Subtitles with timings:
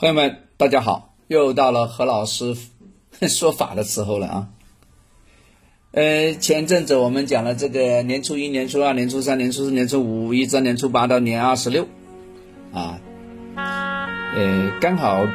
[0.00, 2.54] 朋友们，大家好，又到了何老师
[3.28, 4.48] 说法的时候了啊。
[5.90, 11.88] 呃，前阵子我们讲了这个年初一、年初二、年初三、年初四、年初五，一直到年初八到年二十六，
[12.72, 13.00] 啊，
[13.56, 15.26] 呃，刚好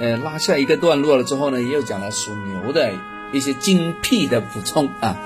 [0.00, 2.92] 呃拉下一个段落了之后呢，又讲了属牛的
[3.32, 5.16] 一些精辟的补充啊。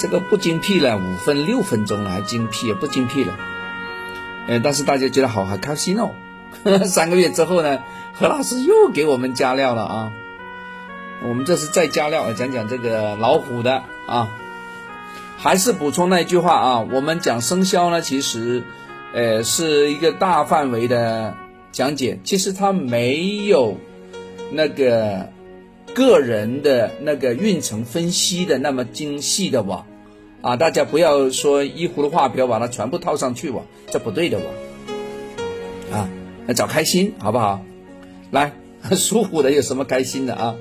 [0.00, 3.38] 这个不精辟了，五分六分钟了，还精辟不精辟了。
[4.48, 6.10] 呃，但是大家觉得好，还开心哦。
[6.86, 7.82] 三个月之后呢，
[8.14, 10.12] 何老师又给我们加料了啊！
[11.22, 14.28] 我们这是再加料，讲讲这个老虎的啊，
[15.36, 18.62] 还是补充那句话啊，我们讲生肖呢，其实
[19.12, 21.34] 呃是一个大范围的
[21.72, 23.76] 讲解，其实它没有
[24.50, 25.28] 那个
[25.94, 29.84] 个人的那个运程分析的那么精细的哇
[30.40, 30.56] 啊！
[30.56, 36.08] 大家不要说一葫芦画瓢把它全部套上去哇，这不对的哇啊！
[36.54, 37.64] 找开心好不好？
[38.30, 38.52] 来，
[38.92, 40.54] 属虎的有什么开心的啊？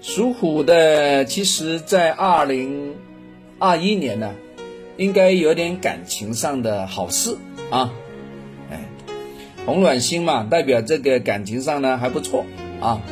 [0.00, 2.94] 属虎的，其实，在二零
[3.58, 4.32] 二一年呢，
[4.96, 7.36] 应该有点感情上的好事
[7.70, 7.92] 啊。
[8.70, 8.88] 哎，
[9.66, 12.46] 红鸾星嘛，代表这个感情上呢还不错
[12.80, 13.02] 啊。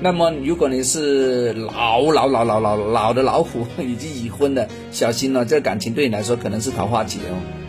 [0.00, 7.61] 那么，如果你是老老老老老老的老虎， 已经已婚的，小心了，这感情对你来说可能是桃花劫哦。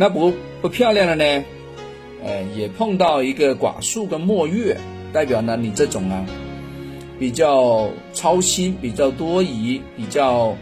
[0.00, 0.32] 那不。
[0.62, 1.44] 不漂亮的呢，
[2.22, 4.76] 呃，也碰到一个寡宿跟墨月，
[5.10, 6.26] 代表呢你这种啊，
[7.18, 10.54] 比较操心，比较多疑，比较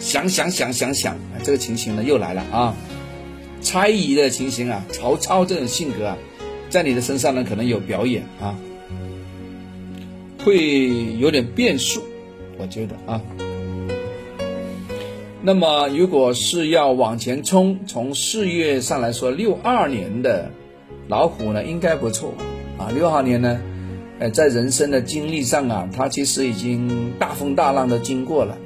[0.00, 2.74] 想想想想想，这个情形呢又来了啊，
[3.60, 6.18] 猜疑的情形啊，曹操这种性格啊，
[6.68, 8.58] 在你的身上呢可能有表演啊，
[10.44, 12.02] 会有点变数，
[12.58, 13.22] 我觉得啊。
[15.44, 20.48] 那么，如果是要往前冲，从事业上来说，六二年的
[21.08, 22.32] 老虎呢，应该不错
[22.78, 22.90] 啊。
[22.94, 23.60] 六二年呢，
[24.20, 28.56] 呃，在人生的经历上啊，他其实已经大风大浪的经过了，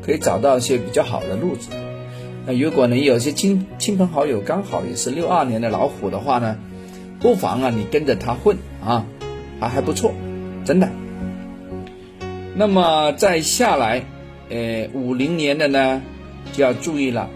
[0.00, 1.68] 可以找到一些比较好的路子。
[2.46, 6.56] 那如果你有些亲亲朋好友刚好也是六二年的老虎的话呢，
[7.20, 9.04] 不妨啊，你跟着他混啊，
[9.60, 10.14] 还还不错，
[10.64, 10.88] 真的。
[12.56, 14.06] 那么再下来，
[14.48, 16.00] 呃，五零年的呢？
[16.56, 17.28] 就要注意了，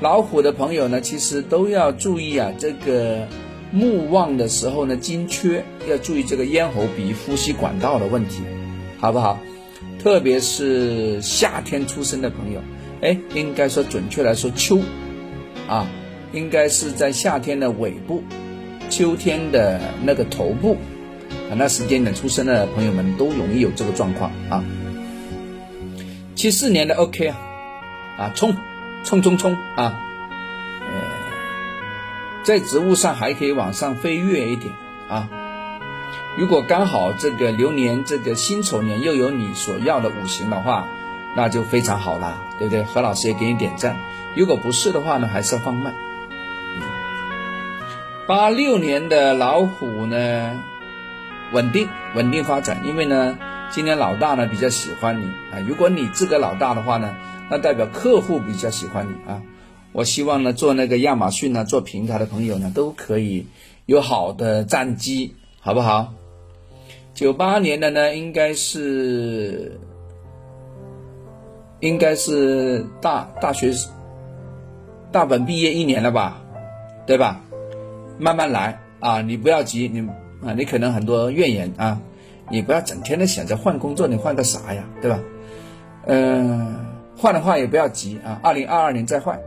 [0.00, 2.50] 老虎的朋友呢，其实都要注意啊。
[2.58, 3.28] 这个
[3.70, 8.40] 木旺的时候呢，金缺要注意这个咽喉鼻呼吸管道的问题，
[8.98, 9.38] 好不好？
[10.02, 12.60] 特别是夏天出生的朋友，
[13.02, 14.80] 哎，应该说准确来说秋
[15.68, 15.86] 啊，
[16.32, 18.22] 应该是在夏天的尾部，
[18.88, 20.76] 秋天的那个头部
[21.50, 24.64] 啊，那时间点出生的朋友们都容易有这个状况啊。
[26.34, 27.43] 七四年的 OK 啊。
[28.16, 28.56] 啊，冲，
[29.02, 29.98] 冲冲冲啊！
[30.80, 31.00] 呃，
[32.44, 34.72] 在植物上还可以往上飞跃一点
[35.08, 35.28] 啊。
[36.38, 40.86] 如果刚好这个流年这个辛丑年又有你所要的五行的话，
[41.34, 42.84] 那就非常好了，对不对？
[42.84, 43.96] 何老师也给你点赞。
[44.36, 45.92] 如果不是的话呢，还是要放慢。
[48.28, 50.60] 八六年的老虎呢，
[51.52, 53.36] 稳定稳定发展，因为呢，
[53.70, 55.58] 今年老大呢比较喜欢你啊。
[55.66, 57.12] 如果你这个老大的话呢？
[57.50, 59.42] 那代表客户比较喜欢你啊！
[59.92, 63.46] 我希望呢，做那个亚马逊呢，做平台的朋友呢，都可以
[63.86, 66.14] 有好的战绩，好不好？
[67.12, 69.78] 九八年的呢，应该是
[71.78, 73.72] 应该是大大学
[75.12, 76.42] 大本毕业一年了吧，
[77.06, 77.40] 对吧？
[78.18, 80.00] 慢慢来啊，你不要急，你
[80.44, 82.00] 啊，你可能很多怨言啊，
[82.50, 85.20] 你不要整天的想着换工作，你换个啥呀，对吧？
[86.06, 86.93] 嗯。
[87.16, 89.40] 换的话也不要急啊，二零二二年再换，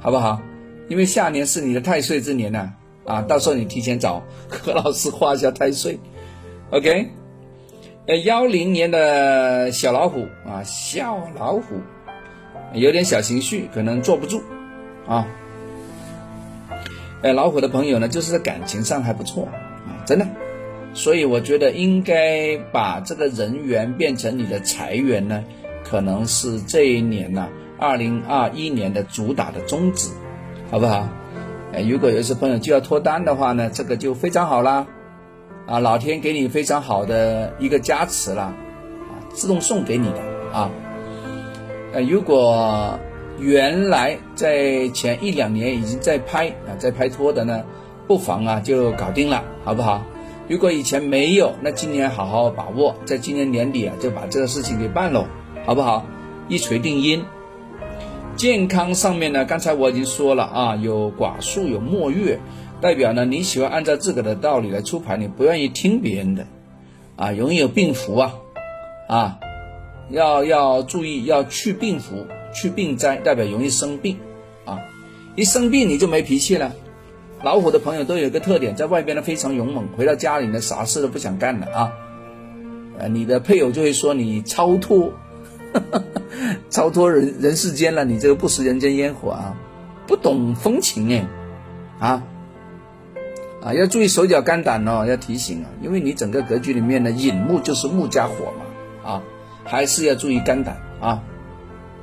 [0.00, 0.40] 好不好？
[0.88, 2.72] 因为下年是你的太岁之年呢，
[3.04, 5.98] 啊，到时候你提前找何老师画一下太岁
[6.70, 7.08] ，OK？
[8.06, 11.80] 呃，幺零年的小老虎啊，小老虎
[12.72, 14.40] 有点小情绪，可能坐不住
[15.08, 15.26] 啊。
[17.22, 19.48] 呃，老虎的朋友呢，就是在感情上还不错
[19.88, 20.26] 啊，真的，
[20.94, 25.42] 所以我觉得应该把这个人缘变成你的财源呢。
[25.88, 27.48] 可能是这一年呢，
[27.78, 30.10] 二零二一年的主打的宗旨，
[30.68, 31.08] 好不好？
[31.72, 34.84] 哎，如果有些朋友就要脱单的话呢，这个就非常好啦，
[35.66, 40.18] 啊，老天给你非常好的一个加持了，啊，自动送给你的
[40.52, 40.70] 啊。
[41.92, 42.98] 呃，如果
[43.38, 47.62] 原来在前一两年已经在拍啊，在拍拖的呢，
[48.08, 50.02] 不妨啊就搞定了，好不好？
[50.48, 55.28] 如果以前没有，那今年好好把握，在今年年底啊就把这个事情给办了。
[55.66, 56.06] 好不好？
[56.48, 57.24] 一锤定音。
[58.36, 62.38] 健康上面呢，刚才我已经说了啊，有寡宿，有末月，
[62.80, 66.46] 代表呢你喜欢按照自个的道理来出牌，你不愿意听别人的，
[67.16, 68.34] 啊，容易有病符啊，
[69.08, 69.40] 啊，
[70.08, 74.18] 要要注意要去病符、去病灾，代表容易生病，
[74.64, 74.78] 啊，
[75.34, 76.72] 一生病你就没脾气了。
[77.42, 81.92] 老虎的朋友都有一个特点，在外边呢非常勇猛，回到家里呢啥事都不想干了啊，
[82.98, 85.12] 呃，你的配偶就会说你超脱。
[86.70, 89.56] 超脱人人世间了，你这个不食人间烟火啊，
[90.06, 91.26] 不懂风情哎，
[91.98, 92.22] 啊
[93.62, 99.22] 啊，要注意手脚肝胆哦，要提醒啊，因为你整个格局里面呢，引木就是木加火嘛，啊，
[99.64, 101.22] 还是要注意肝胆啊，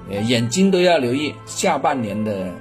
[0.09, 2.51] 呃，眼睛都要留意，下半年的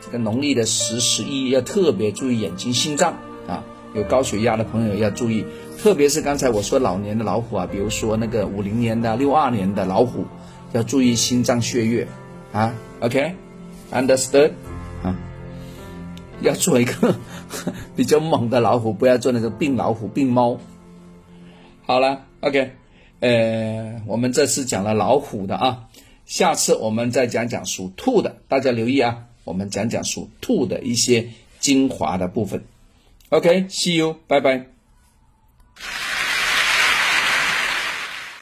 [0.00, 3.14] 这个农历的十十一要特别注意眼睛、心脏
[3.46, 3.62] 啊，
[3.94, 5.44] 有高血压的朋友要注意，
[5.78, 10.26] 特别是刚才我说老年的老虎啊，比如说那个五零年的、六二年的老虎。
[10.72, 12.06] 要注意心脏血液
[12.52, 14.52] 啊，OK，understood
[15.02, 15.18] 啊，
[16.40, 17.16] 要做一个
[17.96, 20.60] 比较猛的老虎，不要做那个病老虎、病猫。
[21.86, 22.70] 好了，OK，
[23.18, 25.88] 呃，我们这次讲了老虎的啊，
[26.24, 32.62] 下次我们再讲讲属兔的，大家留意啊，我们讲讲属兔的一些精华的部分。
[33.32, 34.20] Okay, see you.
[34.28, 34.66] Bye bye.